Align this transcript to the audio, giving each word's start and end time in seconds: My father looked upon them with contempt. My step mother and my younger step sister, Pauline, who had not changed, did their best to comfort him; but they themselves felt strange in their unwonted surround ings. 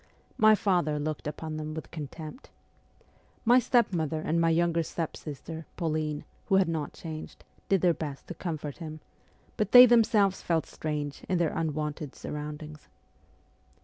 My 0.39 0.55
father 0.55 0.97
looked 0.97 1.27
upon 1.27 1.57
them 1.57 1.75
with 1.75 1.91
contempt. 1.91 2.49
My 3.45 3.59
step 3.59 3.93
mother 3.93 4.19
and 4.19 4.41
my 4.41 4.49
younger 4.49 4.81
step 4.81 5.15
sister, 5.15 5.67
Pauline, 5.77 6.23
who 6.47 6.55
had 6.55 6.67
not 6.67 6.93
changed, 6.93 7.43
did 7.69 7.81
their 7.81 7.93
best 7.93 8.25
to 8.29 8.33
comfort 8.33 8.77
him; 8.77 8.99
but 9.57 9.73
they 9.73 9.85
themselves 9.85 10.41
felt 10.41 10.65
strange 10.65 11.23
in 11.29 11.37
their 11.37 11.53
unwonted 11.55 12.15
surround 12.15 12.63
ings. 12.63 12.87